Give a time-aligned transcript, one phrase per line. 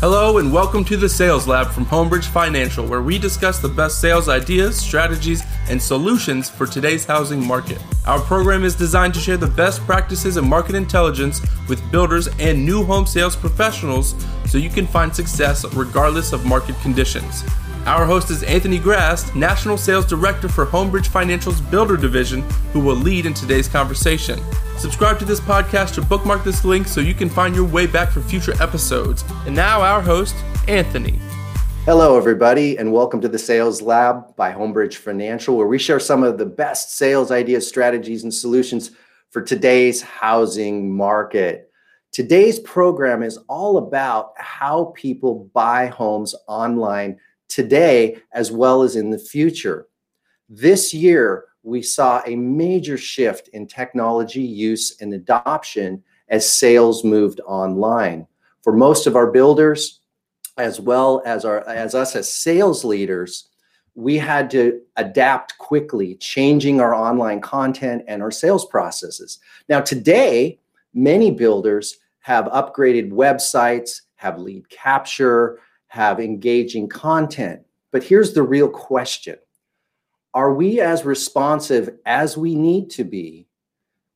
[0.00, 3.98] Hello, and welcome to the Sales Lab from Homebridge Financial, where we discuss the best
[3.98, 7.82] sales ideas, strategies, and solutions for today's housing market.
[8.04, 12.62] Our program is designed to share the best practices and market intelligence with builders and
[12.62, 14.14] new home sales professionals
[14.44, 17.42] so you can find success regardless of market conditions.
[17.86, 22.42] Our host is Anthony Grass, National Sales Director for Homebridge Financial's Builder Division,
[22.72, 24.40] who will lead in today's conversation.
[24.76, 28.10] Subscribe to this podcast or bookmark this link so you can find your way back
[28.10, 29.22] for future episodes.
[29.46, 30.34] And now, our host,
[30.66, 31.20] Anthony.
[31.84, 36.24] Hello, everybody, and welcome to the Sales Lab by Homebridge Financial, where we share some
[36.24, 38.90] of the best sales ideas, strategies, and solutions
[39.30, 41.70] for today's housing market.
[42.10, 49.10] Today's program is all about how people buy homes online today as well as in
[49.10, 49.88] the future.
[50.48, 57.40] This year, we saw a major shift in technology use and adoption as sales moved
[57.40, 58.26] online.
[58.62, 60.00] For most of our builders,
[60.58, 63.48] as well as our as us as sales leaders,
[63.94, 69.38] we had to adapt quickly, changing our online content and our sales processes.
[69.68, 70.58] Now, today,
[70.94, 75.58] many builders have upgraded websites, have lead capture,
[75.96, 77.62] have engaging content.
[77.90, 79.38] But here's the real question
[80.34, 83.48] Are we as responsive as we need to be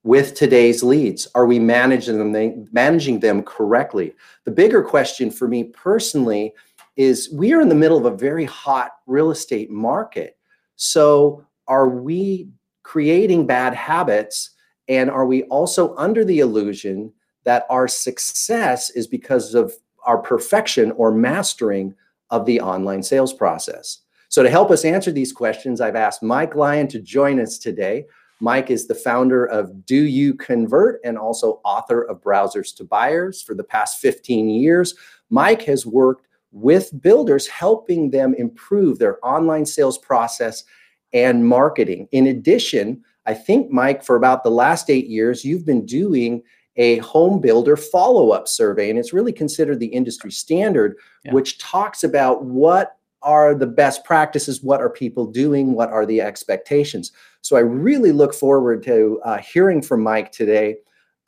[0.04, 1.26] with today's leads?
[1.34, 4.14] Are we managing them, managing them correctly?
[4.44, 6.52] The bigger question for me personally
[6.96, 10.36] is we are in the middle of a very hot real estate market.
[10.76, 12.50] So, are we
[12.82, 14.50] creating bad habits?
[14.88, 17.12] And are we also under the illusion
[17.44, 19.72] that our success is because of
[20.10, 21.94] our perfection or mastering
[22.30, 23.98] of the online sales process.
[24.28, 28.06] So, to help us answer these questions, I've asked Mike Lyon to join us today.
[28.40, 33.40] Mike is the founder of Do You Convert and also author of Browsers to Buyers
[33.40, 34.96] for the past 15 years.
[35.28, 40.64] Mike has worked with builders, helping them improve their online sales process
[41.12, 42.08] and marketing.
[42.10, 46.42] In addition, I think, Mike, for about the last eight years, you've been doing
[46.76, 51.32] a home builder follow up survey, and it's really considered the industry standard, yeah.
[51.32, 56.20] which talks about what are the best practices, what are people doing, what are the
[56.20, 57.12] expectations.
[57.42, 60.76] So I really look forward to uh, hearing from Mike today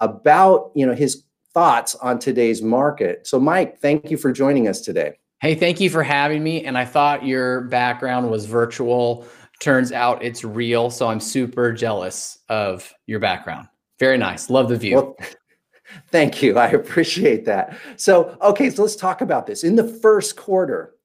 [0.00, 3.26] about you know his thoughts on today's market.
[3.26, 5.18] So Mike, thank you for joining us today.
[5.40, 6.64] Hey, thank you for having me.
[6.64, 9.26] And I thought your background was virtual.
[9.60, 10.88] Turns out it's real.
[10.88, 13.68] So I'm super jealous of your background.
[14.02, 14.50] Very nice.
[14.50, 14.96] Love the view.
[14.96, 15.16] Well,
[16.10, 16.58] thank you.
[16.58, 17.78] I appreciate that.
[17.96, 19.62] So, okay, so let's talk about this.
[19.62, 20.96] In the first quarter,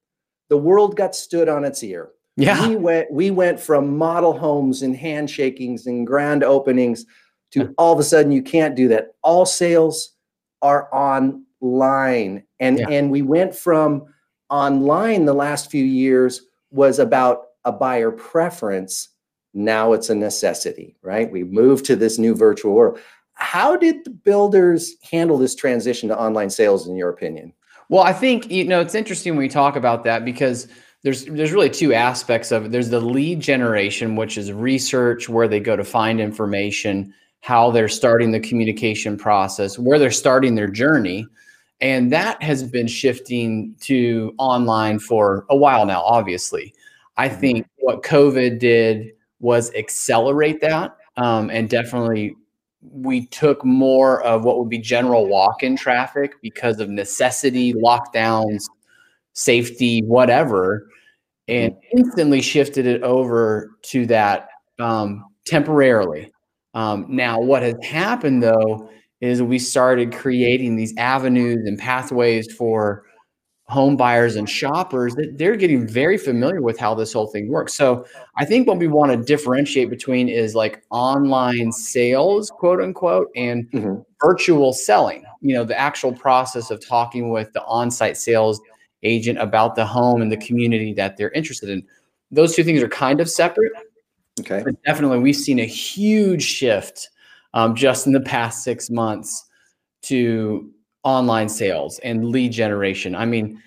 [0.49, 2.09] the world got stood on its ear.
[2.37, 2.67] Yeah.
[2.67, 7.05] We went we went from model homes and handshakings and grand openings
[7.51, 9.09] to all of a sudden you can't do that.
[9.21, 10.15] All sales
[10.63, 12.45] are online.
[12.59, 12.89] And yeah.
[12.89, 14.05] and we went from
[14.49, 16.41] online the last few years
[16.71, 19.09] was about a buyer preference
[19.53, 21.31] now it's a necessity, right?
[21.31, 22.99] We moved to this new virtual world.
[23.33, 27.53] How did the builders handle this transition to online sales, in your opinion?
[27.89, 30.67] Well, I think you know it's interesting when we talk about that because
[31.03, 32.71] there's there's really two aspects of it.
[32.71, 37.87] There's the lead generation, which is research, where they go to find information, how they're
[37.87, 41.27] starting the communication process, where they're starting their journey.
[41.79, 46.73] And that has been shifting to online for a while now, obviously.
[47.17, 47.39] I mm-hmm.
[47.39, 50.95] think what COVID did was accelerate that.
[51.17, 52.35] Um, and definitely,
[52.81, 58.63] we took more of what would be general walk in traffic because of necessity, lockdowns,
[59.33, 60.87] safety, whatever,
[61.47, 64.49] and instantly shifted it over to that
[64.79, 66.31] um, temporarily.
[66.73, 68.89] Um, now, what has happened though
[69.21, 73.06] is we started creating these avenues and pathways for
[73.69, 77.73] home buyers and shoppers that they're getting very familiar with how this whole thing works.
[77.73, 78.05] So
[78.38, 83.69] I think what we want to differentiate between is like online sales, quote unquote, and
[83.72, 83.95] mm-hmm.
[84.22, 85.25] virtual selling.
[85.41, 88.61] You know, the actual process of talking with the on-site sales
[89.03, 91.86] agent about the home and the community that they're interested in.
[92.31, 93.74] Those two things are kind of separate.
[94.39, 94.62] Okay.
[94.63, 97.09] But definitely, we've seen a huge shift
[97.53, 99.45] um, just in the past six months
[100.03, 100.71] to
[101.03, 103.15] online sales and lead generation.
[103.15, 103.61] I mean,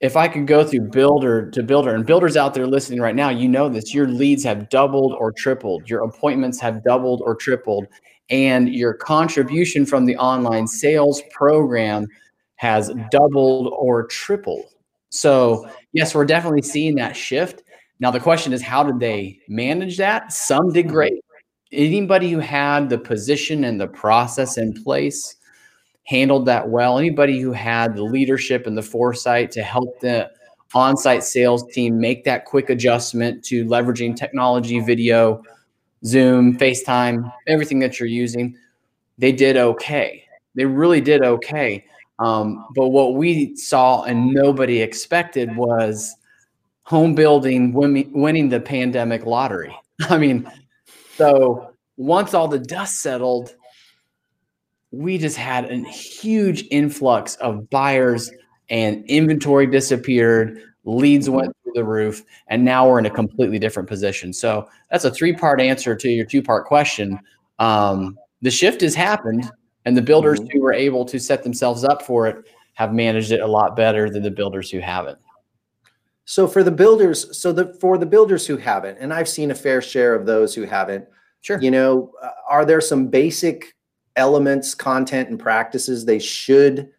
[0.00, 3.30] if I could go through builder to builder and builders out there listening right now,
[3.30, 7.86] you know this, your leads have doubled or tripled, your appointments have doubled or tripled,
[8.30, 12.06] and your contribution from the online sales program
[12.56, 14.74] has doubled or tripled.
[15.10, 17.62] So, yes, we're definitely seeing that shift.
[17.98, 20.32] Now, the question is, how did they manage that?
[20.32, 21.24] Some did great.
[21.72, 25.36] Anybody who had the position and the process in place
[26.08, 26.98] handled that well.
[26.98, 30.30] Anybody who had the leadership and the foresight to help the
[30.72, 35.42] on-site sales team make that quick adjustment to leveraging technology, video,
[36.06, 38.56] Zoom, FaceTime, everything that you're using,
[39.18, 40.24] they did okay.
[40.54, 41.84] They really did okay.
[42.18, 46.14] Um, but what we saw and nobody expected was
[46.84, 49.76] home building winning, winning the pandemic lottery.
[50.08, 50.50] I mean,
[51.16, 53.54] so once all the dust settled,
[54.90, 58.30] we just had a huge influx of buyers
[58.70, 63.88] and inventory disappeared leads went through the roof and now we're in a completely different
[63.88, 64.32] position.
[64.32, 67.18] So that's a three part answer to your two part question.
[67.58, 69.50] Um, the shift has happened
[69.84, 70.56] and the builders mm-hmm.
[70.56, 74.08] who were able to set themselves up for it have managed it a lot better
[74.08, 75.18] than the builders who haven't.
[76.24, 79.54] So for the builders so the for the builders who haven't and i've seen a
[79.54, 81.06] fair share of those who haven't
[81.40, 81.58] sure.
[81.58, 83.74] you know uh, are there some basic
[84.18, 86.90] elements content and practices they should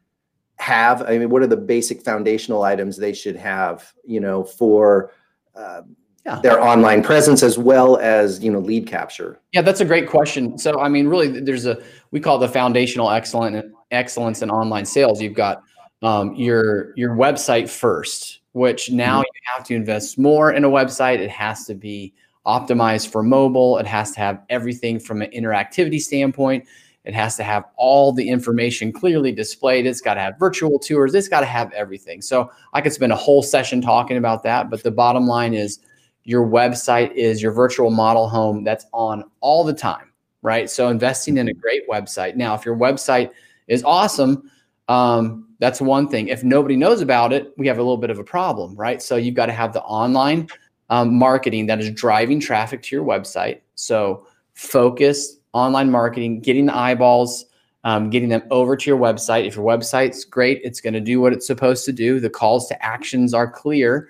[0.56, 1.04] have?
[1.04, 5.12] I mean, what are the basic foundational items they should have, you know, for
[5.56, 5.81] uh,
[6.25, 6.39] yeah.
[6.42, 9.39] their online presence as well as, you know, lead capture?
[9.51, 10.57] Yeah, that's a great question.
[10.57, 11.81] So, I mean, really, there's a
[12.12, 15.22] we call the foundational excellent excellence in online sales.
[15.22, 15.62] You've got
[16.01, 19.36] um, your your website first, which now mm-hmm.
[19.36, 21.19] you have to invest more in a website.
[21.19, 22.13] It has to be
[22.45, 23.77] optimized for mobile.
[23.77, 26.65] It has to have everything from an interactivity standpoint.
[27.10, 29.88] It has to have all the information clearly displayed.
[29.88, 31.16] It's got to have virtual tours.
[31.16, 32.22] It's got to have everything.
[32.22, 34.70] So I could spend a whole session talking about that.
[34.70, 35.80] But the bottom line is
[36.24, 40.12] your website is your virtual model home that's on all the time,
[40.44, 40.70] right?
[40.70, 42.36] So investing in a great website.
[42.36, 43.32] Now, if your website
[43.68, 44.52] is awesome,
[44.88, 46.28] um, that's one thing.
[46.28, 49.02] If nobody knows about it, we have a little bit of a problem, right?
[49.02, 50.48] So you've got to have the online
[50.92, 53.62] um, marketing that is driving traffic to your website.
[53.74, 57.46] So focus online marketing, getting the eyeballs,
[57.84, 59.48] um, getting them over to your website.
[59.48, 62.19] If your website's great, it's going to do what it's supposed to do.
[62.19, 64.10] The calls to actions are clear.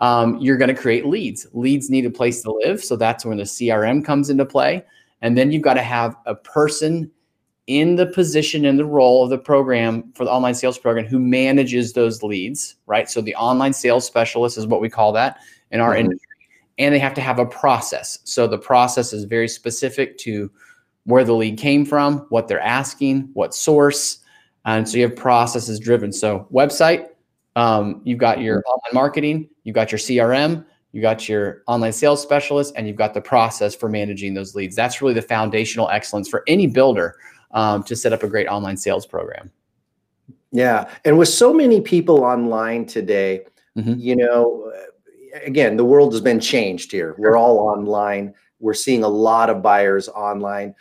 [0.00, 1.46] Um, you're going to create leads.
[1.52, 2.82] Leads need a place to live.
[2.82, 4.84] So that's when the CRM comes into play.
[5.20, 7.10] And then you've got to have a person
[7.66, 11.18] in the position in the role of the program for the online sales program who
[11.18, 13.08] manages those leads, right?
[13.08, 15.38] So the online sales specialist is what we call that
[15.70, 16.00] in our mm-hmm.
[16.00, 16.26] industry.
[16.78, 18.18] And they have to have a process.
[18.24, 20.50] So the process is very specific to
[21.04, 24.18] where the lead came from, what they're asking, what source.
[24.64, 26.12] And so you have processes driven.
[26.12, 27.08] So website,
[27.56, 28.70] um, you've got your mm-hmm.
[28.70, 33.14] online marketing, you've got your CRM, you got your online sales specialist, and you've got
[33.14, 34.76] the process for managing those leads.
[34.76, 37.16] That's really the foundational excellence for any builder
[37.52, 39.50] um, to set up a great online sales program.
[40.52, 40.90] Yeah.
[41.04, 43.44] And with so many people online today,
[43.78, 43.94] mm-hmm.
[43.98, 44.72] you know,
[45.44, 47.14] again, the world has been changed here.
[47.18, 48.34] We're all online.
[48.58, 50.74] We're seeing a lot of buyers online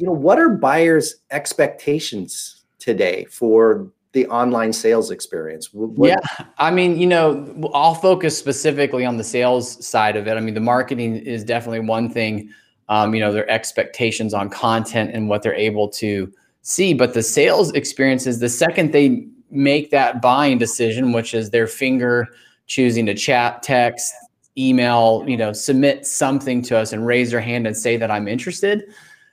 [0.00, 5.72] you know, what are buyers' expectations today for the online sales experience?
[5.74, 10.36] What- yeah, I mean, you know, I'll focus specifically on the sales side of it.
[10.36, 12.50] I mean, the marketing is definitely one thing.
[12.88, 16.32] Um, you know, their expectations on content and what they're able to
[16.62, 21.50] see, but the sales experience is the second they make that buying decision, which is
[21.50, 22.26] their finger
[22.66, 24.12] choosing to chat, text,
[24.58, 28.26] email, you know, submit something to us and raise their hand and say that I'm
[28.26, 28.84] interested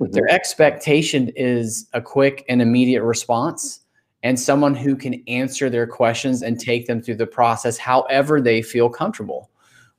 [0.01, 0.11] Mm-hmm.
[0.11, 3.81] Their expectation is a quick and immediate response
[4.23, 8.61] and someone who can answer their questions and take them through the process however they
[8.61, 9.49] feel comfortable.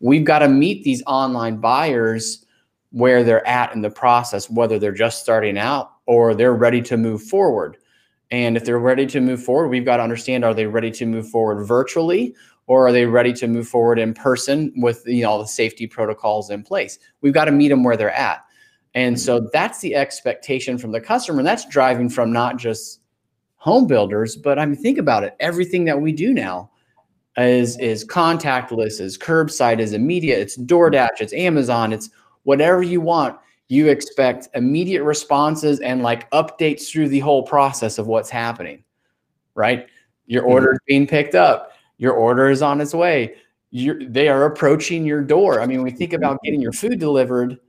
[0.00, 2.44] We've got to meet these online buyers
[2.90, 6.96] where they're at in the process, whether they're just starting out or they're ready to
[6.96, 7.76] move forward.
[8.30, 11.06] And if they're ready to move forward, we've got to understand are they ready to
[11.06, 12.34] move forward virtually
[12.66, 16.50] or are they ready to move forward in person with you know the safety protocols
[16.50, 16.98] in place?
[17.20, 18.44] We've got to meet them where they're at.
[18.98, 21.38] And so that's the expectation from the customer.
[21.38, 23.00] And that's driving from not just
[23.54, 25.36] home builders, but I mean, think about it.
[25.38, 26.72] Everything that we do now
[27.36, 32.10] is is contactless, is curbside, is immediate, it's DoorDash, it's Amazon, it's
[32.42, 33.38] whatever you want.
[33.68, 38.82] You expect immediate responses and like updates through the whole process of what's happening,
[39.54, 39.86] right?
[40.26, 40.50] Your mm-hmm.
[40.50, 43.36] order is being picked up, your order is on its way.
[43.70, 45.60] You're, they are approaching your door.
[45.60, 47.60] I mean, we think about getting your food delivered,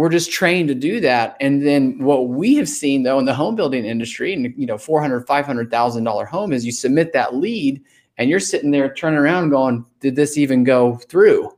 [0.00, 1.36] we're just trained to do that.
[1.42, 4.78] And then what we have seen though in the home building industry and you know
[4.78, 7.82] 400 500000 dollar home is you submit that lead
[8.16, 11.50] and you're sitting there turning around going did this even go through?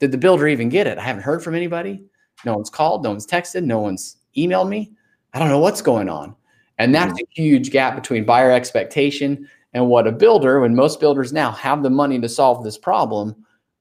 [0.00, 0.96] Did the builder even get it?
[0.96, 2.02] I haven't heard from anybody.
[2.46, 4.92] No one's called no one's texted no one's emailed me.
[5.34, 6.34] I don't know what's going on.
[6.78, 7.42] And that's mm-hmm.
[7.42, 11.82] a huge gap between buyer expectation and what a builder when most builders now have
[11.82, 13.36] the money to solve this problem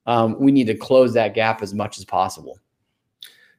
[0.05, 2.59] um, we need to close that gap as much as possible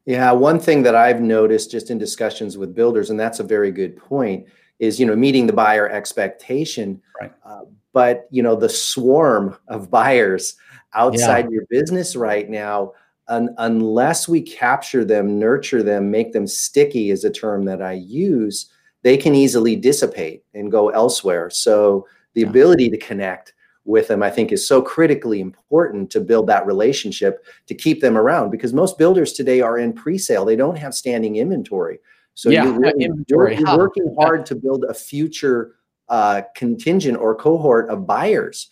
[0.09, 3.71] yeah, one thing that I've noticed just in discussions with builders, and that's a very
[3.71, 4.47] good point,
[4.79, 7.33] is you know meeting the buyer expectation right.
[7.45, 7.63] uh,
[7.93, 10.57] but you know the swarm of buyers
[10.95, 11.51] outside yeah.
[11.51, 12.93] your business right now
[13.29, 17.93] un- unless we capture them nurture them make them sticky is a term that i
[17.93, 18.71] use
[19.03, 22.49] they can easily dissipate and go elsewhere so the yeah.
[22.49, 23.55] ability to connect
[23.89, 28.17] with them i think is so critically important to build that relationship to keep them
[28.17, 31.99] around because most builders today are in pre-sale they don't have standing inventory
[32.39, 35.75] so yeah, you're, really, you're, you're working hard to build a future
[36.09, 38.71] uh, contingent or cohort of buyers.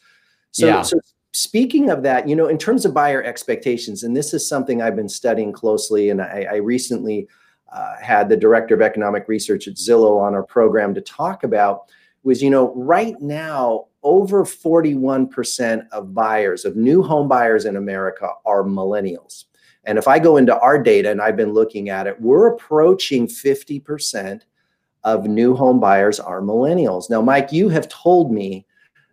[0.53, 0.83] So, yeah.
[0.83, 1.01] so
[1.33, 4.95] speaking of that, you know, in terms of buyer expectations, and this is something I've
[4.95, 7.27] been studying closely, and I, I recently
[7.73, 11.91] uh, had the director of economic research at Zillow on our program to talk about
[12.23, 18.31] was, you know, right now over 41% of buyers of new home buyers in America
[18.45, 19.47] are millennials.
[19.83, 23.27] And if I go into our data and I've been looking at it, we're approaching
[23.27, 24.43] 50%
[25.03, 27.11] of new home buyers are millennials.
[27.11, 28.65] Now, Mike, you have told me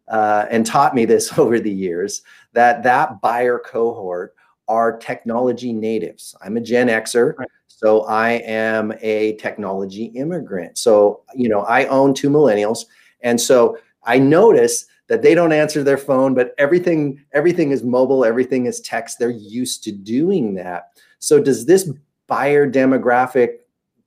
[0.10, 2.22] uh, and taught me this over the years
[2.54, 4.36] that that buyer cohort
[4.68, 6.36] are technology natives.
[6.44, 7.50] I'm a Gen Xer, right.
[7.68, 10.78] so I am a technology immigrant.
[10.78, 12.86] So, you know, I own two millennials.
[13.22, 18.26] And so I notice that they don't answer their phone but everything everything is mobile
[18.26, 19.20] everything is text.
[19.20, 20.92] They're used to doing that.
[21.20, 21.92] So does this
[22.28, 23.58] buyer demographic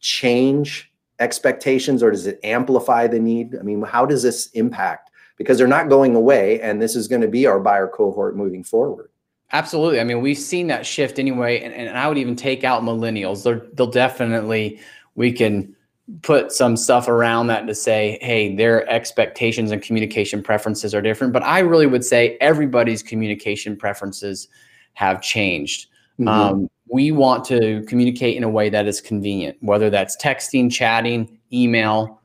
[0.00, 3.56] change expectations or does it amplify the need?
[3.58, 5.10] I mean how does this impact?
[5.36, 8.64] Because they're not going away and this is going to be our buyer cohort moving
[8.64, 9.10] forward.
[9.52, 10.00] Absolutely.
[10.00, 13.44] I mean we've seen that shift anyway and, and i would even take out millennials.
[13.44, 14.80] They're, they'll definitely
[15.14, 15.75] we can
[16.22, 21.32] put some stuff around that to say, hey, their expectations and communication preferences are different.
[21.32, 24.48] But I really would say everybody's communication preferences
[24.94, 25.88] have changed.
[26.20, 26.28] Mm-hmm.
[26.28, 31.38] Um, we want to communicate in a way that is convenient, whether that's texting, chatting,
[31.52, 32.20] email,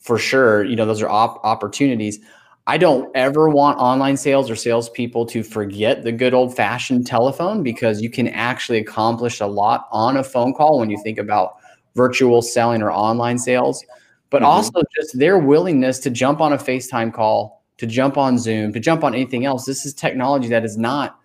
[0.00, 0.64] for sure.
[0.64, 2.18] You know, those are op- opportunities.
[2.66, 7.62] I don't ever want online sales or salespeople to forget the good old fashioned telephone
[7.62, 11.56] because you can actually accomplish a lot on a phone call when you think about
[11.94, 13.84] virtual selling or online sales,
[14.30, 14.46] but mm-hmm.
[14.46, 18.80] also just their willingness to jump on a FaceTime call, to jump on Zoom, to
[18.80, 19.64] jump on anything else.
[19.64, 21.18] This is technology that is not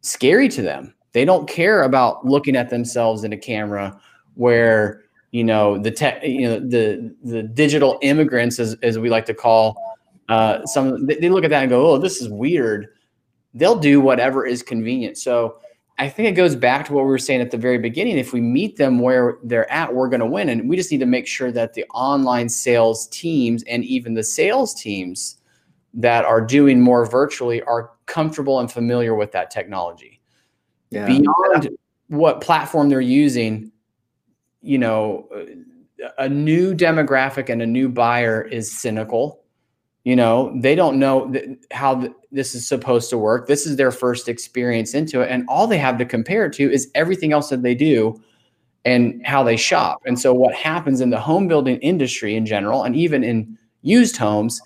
[0.00, 0.94] scary to them.
[1.12, 3.98] They don't care about looking at themselves in a camera
[4.34, 9.26] where you know the tech you know the the digital immigrants as, as we like
[9.26, 9.76] to call
[10.28, 12.88] uh, some they look at that and go oh this is weird
[13.54, 15.58] they'll do whatever is convenient so
[15.98, 18.18] I think it goes back to what we were saying at the very beginning.
[18.18, 20.48] If we meet them where they're at, we're going to win.
[20.48, 24.22] And we just need to make sure that the online sales teams and even the
[24.22, 25.38] sales teams
[25.94, 30.20] that are doing more virtually are comfortable and familiar with that technology.
[30.90, 31.06] Yeah.
[31.06, 31.70] Beyond
[32.06, 33.72] what platform they're using,
[34.62, 35.28] you know,
[36.16, 39.42] a new demographic and a new buyer is cynical
[40.08, 41.30] you know they don't know
[41.70, 43.46] how this is supposed to work.
[43.46, 45.30] This is their first experience into it.
[45.30, 48.20] And all they have to compare to is everything else that they do
[48.84, 50.00] and how they shop.
[50.06, 54.16] And so what happens in the home building industry in general and even in used
[54.16, 54.60] homes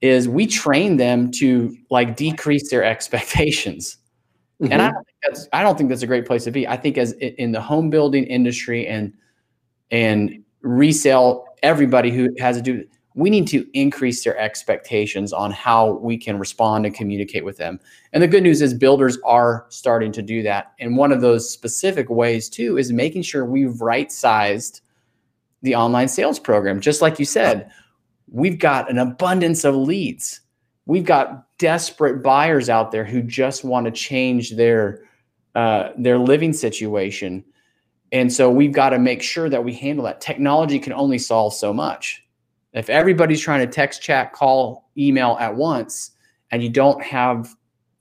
[0.00, 3.96] is we train them to like decrease their expectations.
[4.60, 4.72] Mm-hmm.
[4.72, 6.66] and I don't, think that's, I don't think that's a great place to be.
[6.66, 9.12] I think as in the home building industry and
[9.92, 12.84] and resale everybody who has to do
[13.18, 17.80] we need to increase their expectations on how we can respond and communicate with them.
[18.12, 20.72] And the good news is builders are starting to do that.
[20.78, 24.82] And one of those specific ways too is making sure we've right sized
[25.62, 26.78] the online sales program.
[26.78, 27.72] Just like you said,
[28.30, 30.42] we've got an abundance of leads.
[30.86, 35.02] We've got desperate buyers out there who just want to change their
[35.56, 37.44] uh, their living situation.
[38.12, 40.20] And so we've got to make sure that we handle that.
[40.20, 42.22] Technology can only solve so much
[42.78, 46.12] if everybody's trying to text, chat, call, email at once,
[46.50, 47.54] and you don't have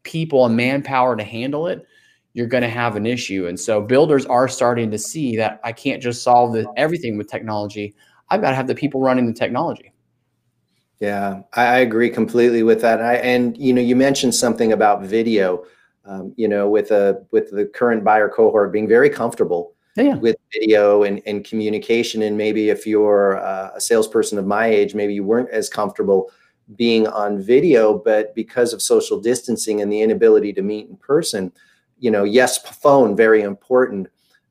[0.04, 1.86] people and manpower to handle it,
[2.34, 3.48] you're going to have an issue.
[3.48, 7.30] And so builders are starting to see that I can't just solve the, everything with
[7.30, 7.96] technology.
[8.30, 9.94] I've got to have the people running the technology.
[11.00, 13.02] Yeah, I agree completely with that.
[13.02, 15.64] I, and you know, you mentioned something about video.
[16.06, 19.74] Um, you know, with a with the current buyer cohort being very comfortable
[20.04, 20.16] yeah.
[20.16, 22.22] with video and, and communication.
[22.22, 26.32] And maybe if you're uh, a salesperson of my age, maybe you weren't as comfortable
[26.76, 31.52] being on video, but because of social distancing and the inability to meet in person,
[32.00, 34.08] you know, yes, phone, very important,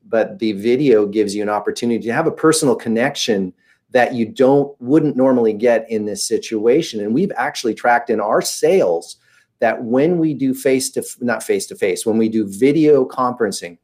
[0.09, 3.53] but the video gives you an opportunity to have a personal connection
[3.91, 6.99] that you don't wouldn't normally get in this situation.
[6.99, 9.17] And we've actually tracked in our sales
[9.59, 13.77] that when we do face to not face to face, when we do video conferencing,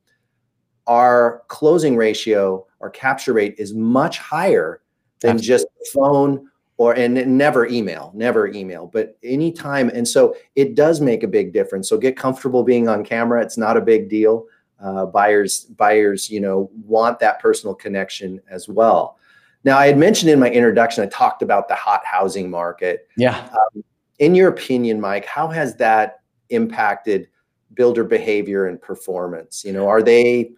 [0.88, 4.82] our closing ratio, our capture rate is much higher
[5.22, 5.48] than Absolutely.
[5.48, 9.90] just phone or and never email, never email, but anytime.
[9.90, 11.88] And so it does make a big difference.
[11.88, 13.42] So get comfortable being on camera.
[13.42, 14.46] It's not a big deal.
[14.84, 19.18] Uh, buyers, buyers, you know, want that personal connection as well.
[19.64, 23.08] Now, I had mentioned in my introduction, I talked about the hot housing market.
[23.16, 23.48] Yeah.
[23.54, 23.84] Um,
[24.20, 27.30] in your opinion, Mike, how has that impacted
[27.74, 29.64] builder behavior and performance?
[29.64, 30.52] You know, are they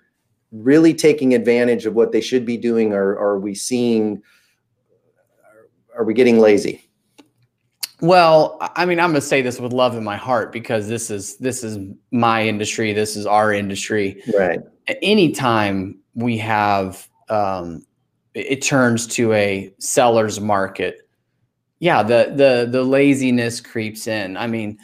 [0.63, 4.21] really taking advantage of what they should be doing, or, are we seeing?
[5.95, 6.89] Are we getting lazy?
[8.01, 11.09] Well, I mean, I'm going to say this with love in my heart because this
[11.09, 11.79] is this is
[12.11, 12.91] my industry.
[12.93, 14.21] This is our industry.
[14.37, 14.59] Right.
[15.01, 17.85] Anytime we have um,
[18.33, 21.07] it turns to a seller's market,
[21.79, 24.35] yeah, the the the laziness creeps in.
[24.35, 24.77] I mean,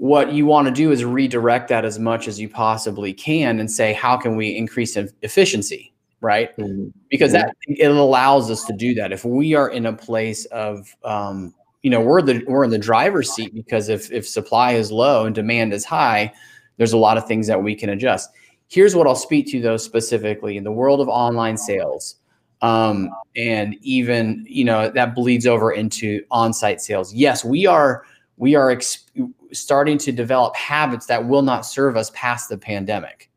[0.00, 3.70] what you want to do is redirect that as much as you possibly can and
[3.70, 5.92] say, how can we increase efficiency?
[6.22, 6.56] Right.
[6.56, 6.88] Mm-hmm.
[7.10, 9.12] Because that it allows us to do that.
[9.12, 12.78] If we are in a place of um, you know we're the we're in the
[12.78, 16.32] driver's seat because if if supply is low and demand is high
[16.76, 18.28] there's a lot of things that we can adjust
[18.68, 22.16] here's what i'll speak to though specifically in the world of online sales
[22.62, 28.04] um, and even you know that bleeds over into on-site sales yes we are
[28.36, 29.06] we are ex-
[29.52, 33.30] starting to develop habits that will not serve us past the pandemic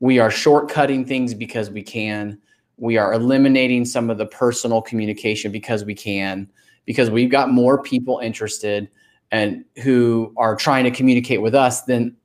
[0.00, 2.38] we are shortcutting things because we can
[2.78, 6.50] we are eliminating some of the personal communication because we can
[6.86, 8.88] because we've got more people interested
[9.30, 12.16] and who are trying to communicate with us than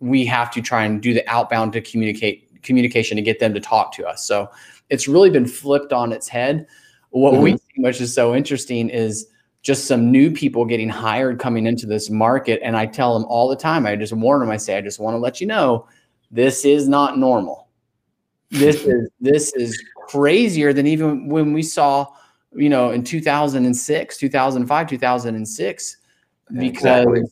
[0.00, 3.60] we have to try and do the outbound to communicate communication to get them to
[3.60, 4.24] talk to us.
[4.24, 4.48] So
[4.90, 6.66] it's really been flipped on its head.
[7.10, 7.42] What mm-hmm.
[7.42, 9.26] we see, which is so interesting, is
[9.62, 12.60] just some new people getting hired coming into this market.
[12.62, 14.98] And I tell them all the time, I just warn them, I say, I just
[14.98, 15.86] want to let you know
[16.30, 17.68] this is not normal.
[18.50, 22.12] This is this is crazier than even when we saw
[22.54, 25.96] you know, in 2006, 2005, 2006,
[26.52, 27.22] because exactly.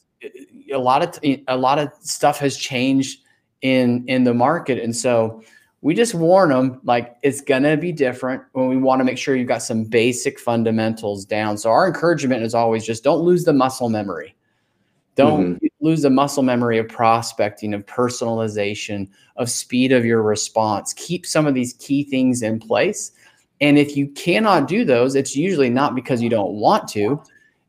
[0.73, 1.19] a lot of
[1.49, 3.21] a lot of stuff has changed
[3.63, 5.43] in in the market, and so
[5.83, 9.35] we just warn them like it's gonna be different when we want to make sure
[9.35, 11.57] you've got some basic fundamentals down.
[11.57, 14.37] So our encouragement is always just don't lose the muscle memory.
[15.17, 15.67] Don't mm-hmm.
[15.81, 20.93] lose the muscle memory of prospecting, of personalization, of speed of your response.
[20.95, 23.13] Keep some of these key things in place
[23.61, 27.23] and if you cannot do those, it's usually not because you don't want to,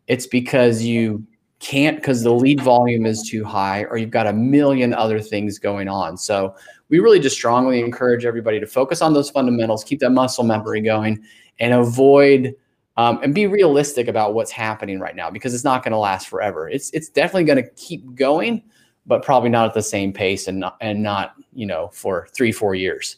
[0.08, 1.26] it's because you
[1.60, 5.60] can't because the lead volume is too high or you've got a million other things
[5.60, 6.17] going on.
[6.17, 6.56] So
[6.91, 10.82] we really just strongly encourage everybody to focus on those fundamentals, keep that muscle memory
[10.82, 11.23] going,
[11.60, 12.54] and avoid
[12.97, 16.27] um, and be realistic about what's happening right now because it's not going to last
[16.27, 16.69] forever.
[16.69, 18.62] It's it's definitely going to keep going,
[19.08, 22.51] but probably not at the same pace and not, and not you know for three
[22.51, 23.17] four years.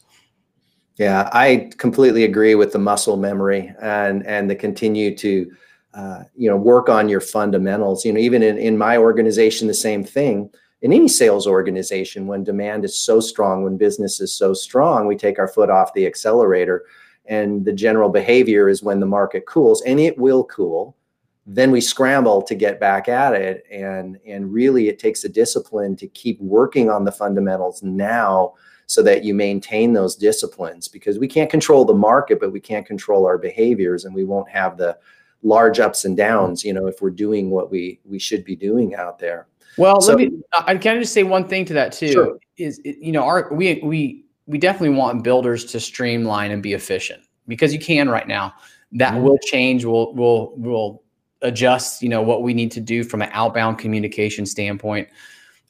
[0.98, 5.52] Yeah, I completely agree with the muscle memory and and the continue to
[5.96, 8.06] uh, you know work on your fundamentals.
[8.06, 10.52] You know, even in, in my organization, the same thing.
[10.84, 15.16] In any sales organization, when demand is so strong, when business is so strong, we
[15.16, 16.84] take our foot off the accelerator.
[17.26, 20.98] And the general behavior is when the market cools, and it will cool,
[21.46, 23.64] then we scramble to get back at it.
[23.72, 28.54] And, and really, it takes a discipline to keep working on the fundamentals now
[28.86, 32.86] so that you maintain those disciplines because we can't control the market but we can't
[32.86, 34.98] control our behaviors and we won't have the
[35.42, 38.94] large ups and downs you know if we're doing what we we should be doing
[38.94, 40.32] out there well so, let me
[40.68, 42.38] i can just say one thing to that too sure.
[42.58, 47.22] is you know our we we we definitely want builders to streamline and be efficient
[47.48, 48.54] because you can right now
[48.92, 49.24] that mm-hmm.
[49.24, 51.04] will change we'll we'll we'll
[51.42, 55.08] adjust you know what we need to do from an outbound communication standpoint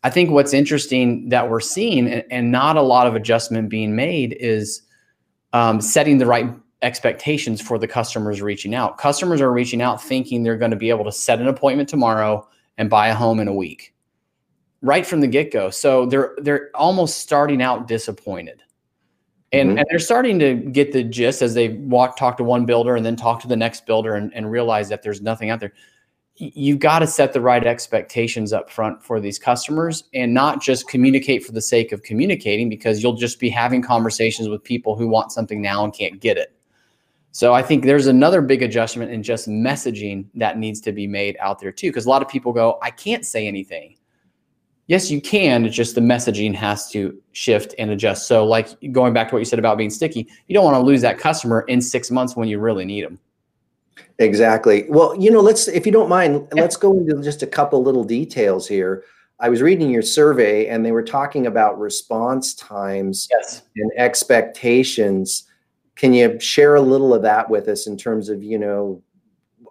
[0.04, 3.96] I think what's interesting that we're seeing and, and not a lot of adjustment being
[3.96, 4.82] made is
[5.54, 8.98] um, setting the right expectations for the customers reaching out.
[8.98, 12.46] Customers are reaching out thinking they're going to be able to set an appointment tomorrow
[12.78, 13.93] and buy a home in a week,
[14.84, 15.72] right from the get go.
[15.72, 18.62] So they're they're almost starting out disappointed.
[19.52, 19.78] And, mm-hmm.
[19.80, 23.06] and they're starting to get the gist as they walk talk to one builder and
[23.06, 25.74] then talk to the next builder and, and realize that there's nothing out there
[26.36, 30.88] you've got to set the right expectations up front for these customers and not just
[30.88, 35.08] communicate for the sake of communicating because you'll just be having conversations with people who
[35.08, 36.56] want something now and can't get it.
[37.32, 41.38] So I think there's another big adjustment in just messaging that needs to be made
[41.40, 43.96] out there too because a lot of people go I can't say anything.
[44.88, 45.66] Yes, you can.
[45.66, 48.28] It's just the messaging has to shift and adjust.
[48.28, 50.82] So, like going back to what you said about being sticky, you don't want to
[50.82, 53.20] lose that customer in six months when you really need them.
[54.20, 54.86] Exactly.
[54.90, 58.04] Well, you know, let's, if you don't mind, let's go into just a couple little
[58.04, 59.04] details here.
[59.40, 63.64] I was reading your survey and they were talking about response times yes.
[63.76, 65.46] and expectations.
[65.96, 69.02] Can you share a little of that with us in terms of, you know,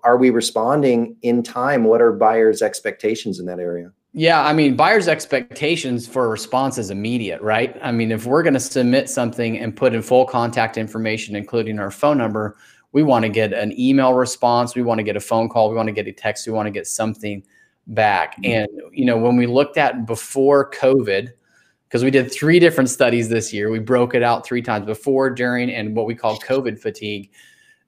[0.02, 1.84] are we responding in time?
[1.84, 3.92] What are buyers' expectations in that area?
[4.14, 7.78] Yeah, I mean, buyers' expectations for a response is immediate, right?
[7.82, 11.78] I mean, if we're going to submit something and put in full contact information, including
[11.78, 12.56] our phone number,
[12.92, 15.76] we want to get an email response, we want to get a phone call, we
[15.76, 17.42] want to get a text, we want to get something
[17.86, 18.36] back.
[18.36, 18.52] Mm-hmm.
[18.52, 21.30] And you know, when we looked at before COVID,
[21.88, 25.30] because we did three different studies this year, we broke it out three times before,
[25.30, 27.30] during, and what we call COVID fatigue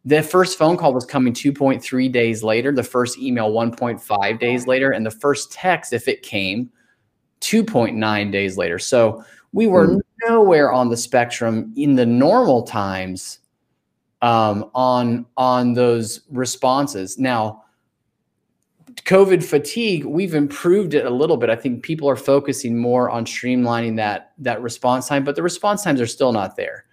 [0.04, 4.90] the first phone call was coming 2.3 days later, the first email 1.5 days later,
[4.90, 6.70] and the first text, if it came,
[7.40, 8.78] 2.9 days later.
[8.78, 10.00] So we were mm.
[10.28, 13.38] nowhere on the spectrum in the normal times
[14.20, 17.18] um, on on those responses.
[17.18, 17.64] Now,
[19.04, 21.50] COVID fatigue, we've improved it a little bit.
[21.50, 25.82] I think people are focusing more on streamlining that that response time, but the response
[25.82, 26.84] times are still not there.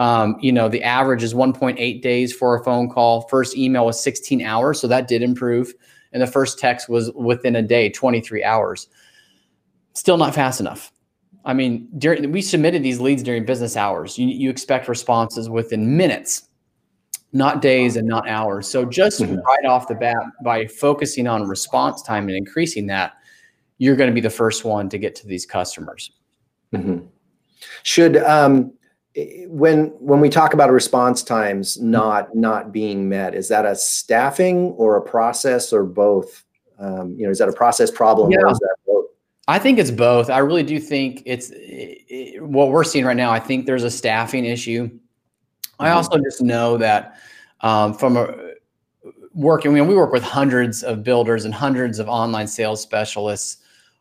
[0.00, 3.28] Um, you know, the average is 1.8 days for a phone call.
[3.28, 5.74] First email was 16 hours, so that did improve.
[6.12, 8.88] And the first text was within a day, 23 hours.
[9.92, 10.90] Still not fast enough.
[11.44, 14.18] I mean, during we submitted these leads during business hours.
[14.18, 16.48] You, you expect responses within minutes,
[17.34, 18.68] not days and not hours.
[18.68, 19.36] So just mm-hmm.
[19.40, 23.12] right off the bat, by focusing on response time and increasing that,
[23.76, 26.10] you're going to be the first one to get to these customers.
[26.74, 27.06] Mm-hmm.
[27.82, 28.72] Should um,
[29.48, 34.72] when when we talk about response times not not being met is that a staffing
[34.72, 36.44] or a process or both?
[36.78, 38.38] Um, you know is that a process problem yeah.
[39.48, 40.30] i think it's both.
[40.30, 43.90] I really do think it's it, what we're seeing right now i think there's a
[43.90, 44.86] staffing issue.
[44.86, 45.82] Mm-hmm.
[45.82, 47.18] i also just know that
[47.60, 48.34] um, from a
[49.34, 53.58] working I mean, we work with hundreds of builders and hundreds of online sales specialists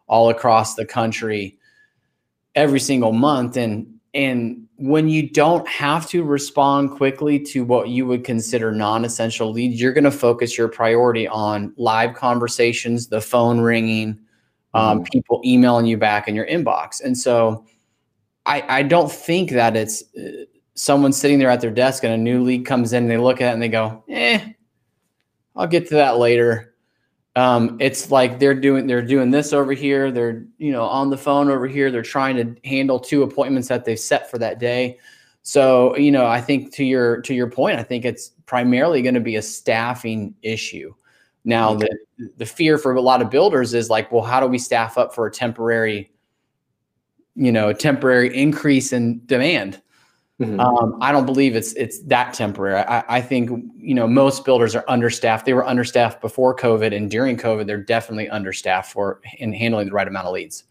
[0.07, 1.57] all across the country
[2.55, 3.57] every single month.
[3.57, 9.51] And and when you don't have to respond quickly to what you would consider non-essential
[9.51, 14.19] leads, you're going to focus your priority on live conversations, the phone ringing,
[14.73, 15.03] um, mm-hmm.
[15.11, 17.03] people emailing you back in your inbox.
[17.03, 17.65] And so,
[18.45, 22.17] I, I don't think that it's uh, someone sitting there at their desk and a
[22.17, 24.53] new lead comes in and they look at it and they go, "Eh,
[25.55, 26.68] I'll get to that later."
[27.35, 30.11] Um, it's like they're doing they're doing this over here.
[30.11, 31.91] They're you know on the phone over here.
[31.91, 34.97] They're trying to handle two appointments that they've set for that day.
[35.41, 39.13] So you know i think to your to your point i think it's primarily going
[39.13, 40.93] to be a staffing issue.
[41.45, 41.87] Now okay.
[42.17, 44.97] the the fear for a lot of builders is like well how do we staff
[44.97, 46.11] up for a temporary
[47.35, 49.81] you know temporary increase in demand
[50.39, 50.59] Mm-hmm.
[50.59, 52.79] Um, I don't believe it's it's that temporary.
[52.79, 55.45] I, I, think you know most builders are understaffed.
[55.45, 59.93] They were understaffed before COVID, and during COVID, they're definitely understaffed for in handling the
[59.93, 60.63] right amount of leads.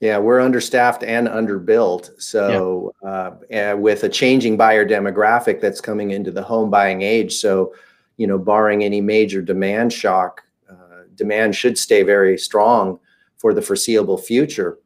[0.00, 2.18] Yeah, we're understaffed and underbuilt.
[2.18, 3.34] So, yeah.
[3.72, 7.74] uh, with a changing buyer demographic that's coming into the home buying age, so
[8.16, 12.98] you know, barring any major demand shock, uh, demand should stay very strong
[13.36, 14.78] for the foreseeable future.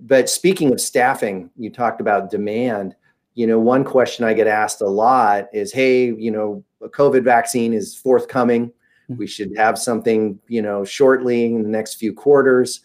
[0.00, 2.96] But speaking of staffing, you talked about demand
[3.36, 7.22] you know, one question I get asked a lot is, hey, you know, a COVID
[7.22, 8.68] vaccine is forthcoming.
[8.68, 9.16] Mm-hmm.
[9.18, 12.80] We should have something, you know, shortly in the next few quarters.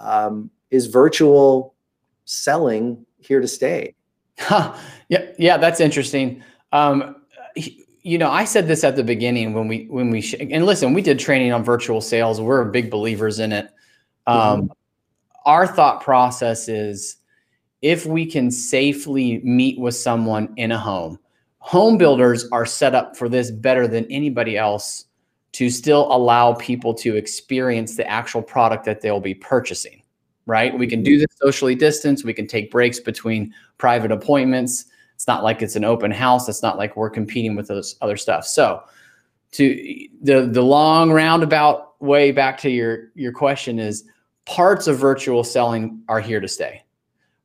[0.00, 1.74] Um, is virtual
[2.24, 3.96] selling here to stay?
[4.38, 4.72] Huh.
[5.08, 6.44] Yeah, yeah, that's interesting.
[6.70, 7.16] Um,
[7.56, 10.94] you know, I said this at the beginning when we when we sh- and listen,
[10.94, 12.40] we did training on virtual sales.
[12.40, 13.68] We're big believers in it.
[14.28, 14.72] Um, mm-hmm.
[15.44, 17.17] Our thought process is
[17.82, 21.18] if we can safely meet with someone in a home.
[21.58, 25.04] Home builders are set up for this better than anybody else
[25.52, 30.02] to still allow people to experience the actual product that they'll be purchasing,
[30.46, 30.76] right?
[30.76, 34.86] We can do this socially distanced, we can take breaks between private appointments.
[35.14, 38.16] It's not like it's an open house, it's not like we're competing with those other
[38.16, 38.46] stuff.
[38.46, 38.82] So,
[39.52, 44.04] to the the long roundabout way back to your your question is
[44.44, 46.82] parts of virtual selling are here to stay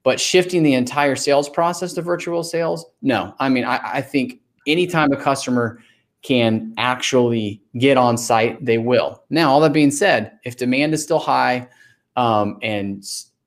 [0.03, 3.33] but shifting the entire sales process to virtual sales, no.
[3.39, 5.81] I mean, I, I think anytime a customer
[6.21, 9.23] can actually get on site, they will.
[9.29, 11.67] Now, all that being said, if demand is still high
[12.15, 13.03] um, and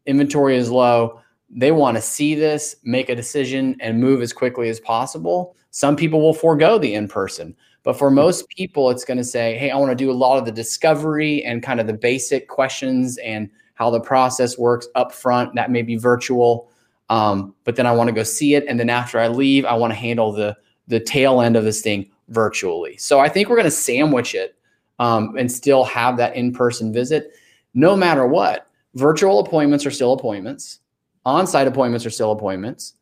[0.07, 4.69] inventory is low, they want to see this, make a decision, and move as quickly
[4.69, 5.57] as possible.
[5.71, 9.57] Some people will forego the in person, but for most people, it's going to say,
[9.57, 12.49] Hey, I want to do a lot of the discovery and kind of the basic
[12.49, 15.55] questions and how the process works up front.
[15.55, 16.71] That may be virtual,
[17.09, 19.75] um, but then I want to go see it, and then after I leave, I
[19.75, 20.57] want to handle the
[20.89, 22.97] the tail end of this thing virtually.
[22.97, 24.57] So I think we're going to sandwich it
[24.99, 27.33] um, and still have that in person visit,
[27.75, 28.67] no matter what.
[28.95, 30.79] Virtual appointments are still appointments.
[31.25, 32.95] On-site appointments are still appointments.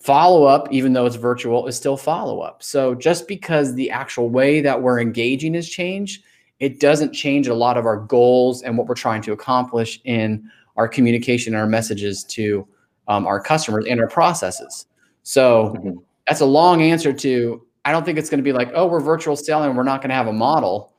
[0.00, 2.62] Follow up, even though it's virtual, is still follow up.
[2.62, 6.24] So just because the actual way that we're engaging has changed,
[6.60, 10.50] it doesn't change a lot of our goals and what we're trying to accomplish in
[10.76, 12.66] our communication and our messages to
[13.06, 14.86] um, our customers and our processes.
[15.22, 15.98] So mm-hmm.
[16.26, 19.00] that's a long answer to I don't think it's going to be like, oh, we're
[19.00, 20.92] virtual selling, we're not going to have a model.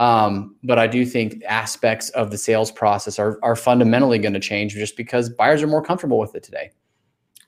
[0.00, 4.40] Um, but I do think aspects of the sales process are, are fundamentally going to
[4.40, 6.70] change just because buyers are more comfortable with it today.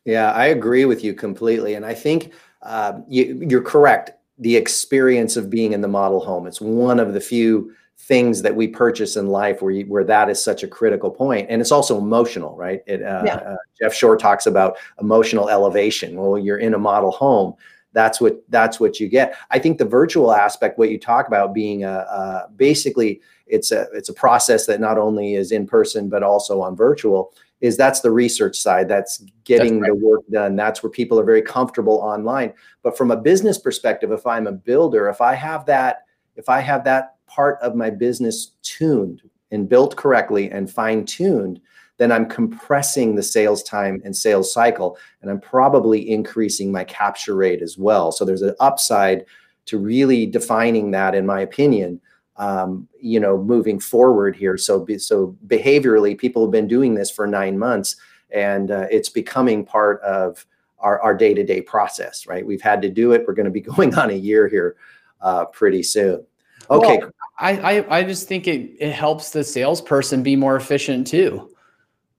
[0.04, 1.74] Yeah, I agree with you completely.
[1.74, 4.12] And I think uh, you, you're correct.
[4.38, 8.54] The experience of being in the model home, it's one of the few things that
[8.54, 11.46] we purchase in life where, you, where that is such a critical point.
[11.50, 12.82] And it's also emotional right?
[12.86, 13.36] It, uh, yeah.
[13.36, 16.16] uh, jeff shore talks about emotional elevation.
[16.16, 17.54] Well you're in a model home.
[17.94, 19.34] That's what that's what you get.
[19.50, 23.86] I think the virtual aspect what you talk about being a, a basically it's a
[23.94, 28.00] it's a process that not only is in person but also on virtual is that's
[28.00, 30.00] the research side that's getting that's right.
[30.00, 34.12] the work done that's where people are very comfortable online but from a business perspective
[34.12, 36.04] if i'm a builder if i have that
[36.36, 41.60] if i have that part of my business tuned and built correctly and fine tuned
[41.98, 47.34] then I'm compressing the sales time and sales cycle, and I'm probably increasing my capture
[47.34, 48.12] rate as well.
[48.12, 49.24] So there's an upside
[49.66, 52.00] to really defining that, in my opinion.
[52.38, 54.58] Um, you know, moving forward here.
[54.58, 57.96] So, so behaviorally, people have been doing this for nine months,
[58.30, 60.44] and uh, it's becoming part of
[60.78, 62.26] our, our day-to-day process.
[62.26, 62.46] Right?
[62.46, 63.24] We've had to do it.
[63.26, 64.76] We're going to be going on a year here
[65.20, 66.26] uh, pretty soon.
[66.70, 66.98] Okay.
[66.98, 71.50] Well, I, I I just think it it helps the salesperson be more efficient too.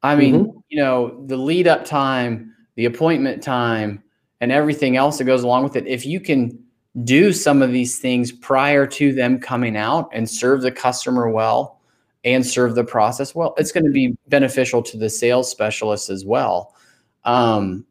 [0.03, 0.59] I mean, mm-hmm.
[0.69, 4.03] you know, the lead up time, the appointment time,
[4.41, 5.87] and everything else that goes along with it.
[5.87, 6.63] If you can
[7.03, 11.79] do some of these things prior to them coming out and serve the customer well
[12.23, 16.25] and serve the process well, it's going to be beneficial to the sales specialist as
[16.25, 16.75] well.
[17.23, 17.85] Um,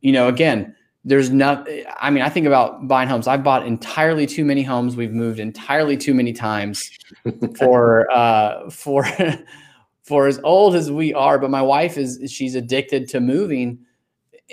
[0.00, 1.68] you know, again, there's not,
[2.00, 3.26] I mean, I think about buying homes.
[3.26, 4.94] I've bought entirely too many homes.
[4.94, 6.88] We've moved entirely too many times
[7.58, 9.04] for, uh, for,
[10.04, 13.80] for as old as we are, but my wife is she's addicted to moving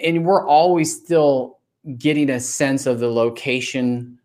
[0.03, 1.58] and we're always still
[1.97, 4.19] getting a sense of the location,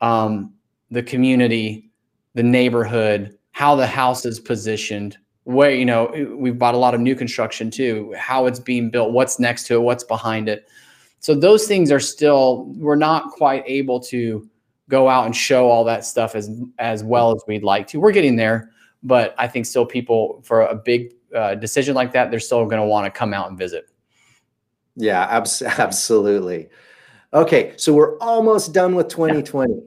[0.00, 0.52] um,
[0.90, 1.90] the community,
[2.34, 7.00] the neighborhood, how the house is positioned, where you know we've bought a lot of
[7.00, 10.68] new construction too, how it's being built, what's next to it, what's behind it.
[11.20, 14.48] So those things are still we're not quite able to
[14.88, 18.00] go out and show all that stuff as as well as we'd like to.
[18.00, 18.70] We're getting there,
[19.02, 22.80] but I think still people for a big uh, decision like that, they're still going
[22.80, 23.88] to want to come out and visit.
[24.96, 26.68] Yeah, abs- absolutely.
[27.32, 29.74] Okay, so we're almost done with 2020.
[29.74, 29.80] Yeah.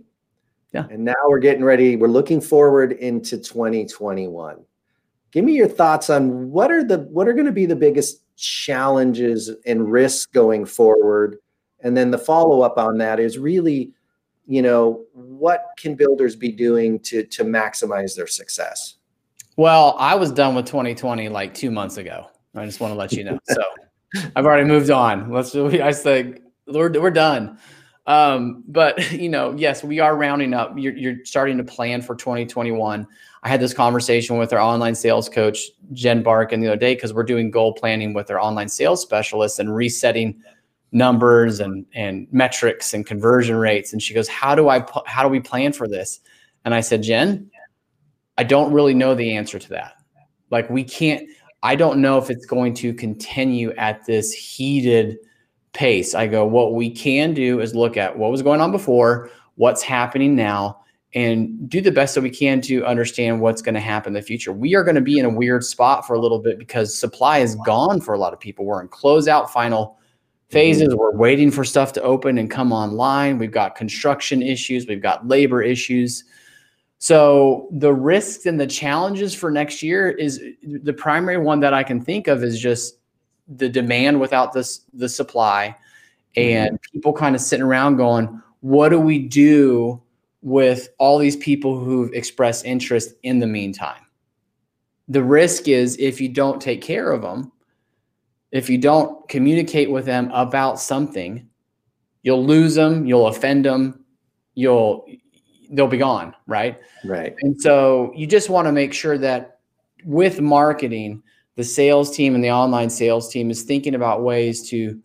[0.74, 0.88] yeah.
[0.94, 1.96] And now we're getting ready.
[1.96, 4.64] We're looking forward into 2021.
[5.32, 8.24] Give me your thoughts on what are the what are going to be the biggest
[8.36, 11.38] challenges and risks going forward?
[11.82, 13.94] And then the follow up on that is really,
[14.48, 18.96] you know, what can builders be doing to to maximize their success?
[19.56, 22.28] Well, I was done with 2020 like two months ago.
[22.56, 23.40] I just want to let you know.
[23.50, 23.62] So
[24.36, 25.32] I've already moved on.
[25.32, 25.52] Let's.
[25.52, 25.82] Do.
[25.82, 26.36] I say
[26.72, 27.58] we're we're done.
[28.08, 30.74] Um, but you know, yes, we are rounding up.
[30.78, 33.08] You're, you're starting to plan for 2021.
[33.42, 35.60] I had this conversation with our online sales coach
[35.94, 39.60] Jen Barkin the other day because we're doing goal planning with our online sales specialists
[39.60, 40.42] and resetting
[40.92, 43.94] numbers and and metrics and conversion rates.
[43.94, 46.20] And she goes, "How do I how do we plan for this?"
[46.66, 47.50] And I said, "Jen,
[48.38, 49.94] I don't really know the answer to that.
[50.50, 51.30] Like we can't
[51.62, 55.18] I don't know if it's going to continue at this heated
[55.74, 56.16] pace.
[56.16, 59.82] I go, what we can do is look at what was going on before, what's
[59.82, 60.80] happening now,
[61.14, 64.22] and do the best that we can to understand what's going to happen in the
[64.22, 64.54] future.
[64.54, 67.40] We are going to be in a weird spot for a little bit because supply
[67.40, 68.66] is gone for a lot of people.
[68.66, 69.98] We're in closeout final
[70.50, 70.90] phases.
[70.90, 70.98] Mm-hmm.
[70.98, 73.38] We're waiting for stuff to open and come online.
[73.38, 76.24] We've got construction issues, we've got labor issues.
[77.02, 81.82] So the risks and the challenges for next year is the primary one that I
[81.82, 82.99] can think of is just
[83.50, 85.76] the demand without this the supply
[86.36, 86.94] and mm-hmm.
[86.94, 90.02] people kind of sitting around going, what do we do
[90.42, 94.06] with all these people who've expressed interest in the meantime?
[95.08, 97.52] The risk is if you don't take care of them,
[98.52, 101.48] if you don't communicate with them about something,
[102.22, 104.06] you'll lose them, you'll offend them,
[104.54, 105.06] you'll
[105.72, 106.80] they'll be gone, right?
[107.06, 107.36] Right.
[107.42, 109.60] And so you just want to make sure that
[110.04, 111.22] with marketing,
[111.60, 114.98] the sales team and the online sales team is thinking about ways to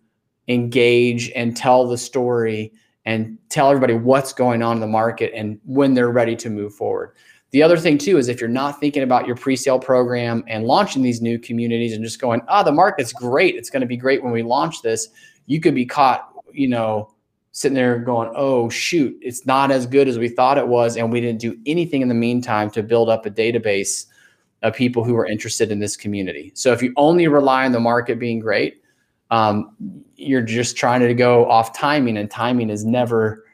[0.47, 2.73] engage and tell the story
[3.05, 6.73] and tell everybody what's going on in the market and when they're ready to move
[6.73, 7.17] forward.
[7.51, 11.03] The other thing too is if you're not thinking about your pre-sale program and launching
[11.03, 13.57] these new communities and just going, "Ah, oh, the market's great.
[13.57, 15.09] It's going to be great when we launch this."
[15.47, 17.11] you could be caught, you know,
[17.53, 20.97] sitting there going, oh, shoot, it's not as good as we thought it was.
[20.97, 24.07] And we didn't do anything in the meantime to build up a database
[24.65, 26.51] of people who are interested in this community.
[26.55, 28.83] So if you only rely on the market being great,
[29.31, 29.77] um,
[30.17, 33.45] you're just trying to go off timing, and timing is never,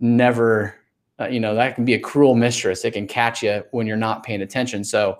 [0.00, 0.74] never,
[1.18, 2.84] uh, you know, that can be a cruel mistress.
[2.84, 4.84] It can catch you when you're not paying attention.
[4.84, 5.18] So,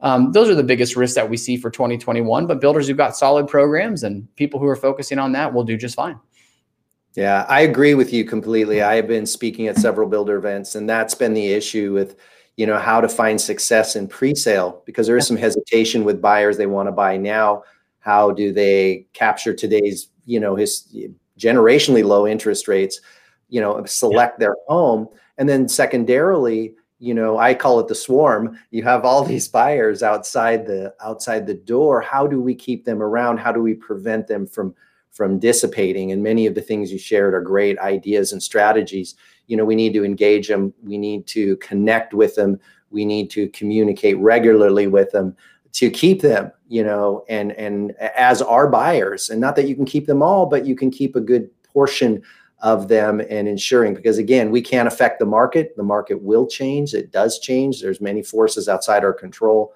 [0.00, 2.46] um, those are the biggest risks that we see for 2021.
[2.46, 5.76] But builders who've got solid programs and people who are focusing on that will do
[5.76, 6.20] just fine.
[7.14, 8.82] Yeah, I agree with you completely.
[8.82, 12.16] I have been speaking at several builder events, and that's been the issue with,
[12.56, 16.56] you know, how to find success in pre-sale because there is some hesitation with buyers.
[16.56, 17.62] They want to buy now.
[18.00, 20.94] How do they capture today's, you know, his
[21.38, 23.00] generationally low interest rates?
[23.48, 28.58] You know, select their home, and then secondarily, you know i call it the swarm
[28.70, 33.02] you have all these buyers outside the outside the door how do we keep them
[33.02, 34.74] around how do we prevent them from
[35.16, 39.14] from dissipating and many of the things you shared are great ideas and strategies.
[39.46, 43.30] You know we need to engage them we need to connect with them we need
[43.30, 45.34] to communicate regularly with them
[45.72, 49.30] to keep them you know and and as our buyers.
[49.30, 52.22] And not that you can keep them all but you can keep a good portion
[52.60, 55.74] of them and ensuring because again we can't affect the market.
[55.78, 56.92] The market will change.
[56.92, 57.80] It does change.
[57.80, 59.72] There's many forces outside our control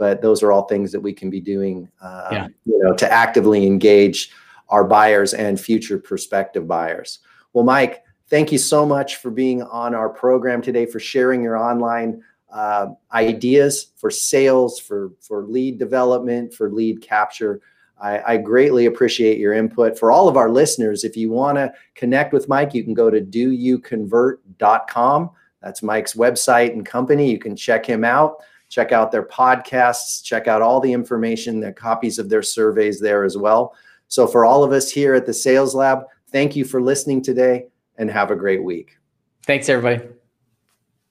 [0.00, 2.48] but those are all things that we can be doing uh, yeah.
[2.64, 4.32] you know to actively engage
[4.70, 7.20] our buyers and future prospective buyers
[7.52, 11.56] well mike thank you so much for being on our program today for sharing your
[11.56, 17.60] online uh, ideas for sales for for lead development for lead capture
[18.00, 19.96] I, I, greatly appreciate your input.
[19.98, 23.10] For all of our listeners, if you want to connect with Mike, you can go
[23.10, 25.30] to doyouconvert.com.
[25.60, 27.30] That's Mike's website and company.
[27.30, 31.72] You can check him out, check out their podcasts, check out all the information, the
[31.72, 33.74] copies of their surveys there as well.
[34.10, 36.00] So, for all of us here at the Sales Lab,
[36.32, 38.98] thank you for listening today and have a great week.
[39.46, 40.06] Thanks, everybody.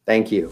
[0.06, 0.52] Thank you.